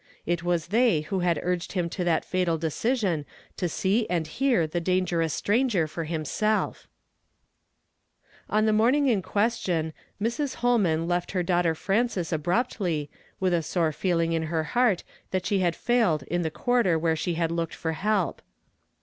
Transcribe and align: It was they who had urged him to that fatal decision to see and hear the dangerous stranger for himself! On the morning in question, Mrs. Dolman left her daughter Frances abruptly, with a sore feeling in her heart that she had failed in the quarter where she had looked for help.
It 0.25 0.41
was 0.41 0.69
they 0.69 1.01
who 1.01 1.19
had 1.19 1.39
urged 1.43 1.73
him 1.73 1.87
to 1.91 2.03
that 2.05 2.25
fatal 2.25 2.57
decision 2.57 3.23
to 3.55 3.69
see 3.69 4.09
and 4.09 4.25
hear 4.25 4.65
the 4.65 4.81
dangerous 4.81 5.31
stranger 5.31 5.85
for 5.87 6.05
himself! 6.05 6.87
On 8.49 8.65
the 8.65 8.73
morning 8.73 9.05
in 9.09 9.21
question, 9.21 9.93
Mrs. 10.19 10.61
Dolman 10.63 11.07
left 11.07 11.33
her 11.33 11.43
daughter 11.43 11.75
Frances 11.75 12.33
abruptly, 12.33 13.11
with 13.39 13.53
a 13.53 13.61
sore 13.61 13.91
feeling 13.91 14.33
in 14.33 14.47
her 14.49 14.63
heart 14.63 15.03
that 15.29 15.45
she 15.45 15.59
had 15.59 15.75
failed 15.75 16.23
in 16.23 16.41
the 16.41 16.49
quarter 16.49 16.97
where 16.97 17.15
she 17.15 17.35
had 17.35 17.51
looked 17.51 17.75
for 17.75 17.91
help. 17.93 18.41